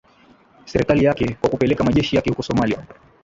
[0.65, 2.85] serikali yake kwa kupeleka majeshi yake huko somalia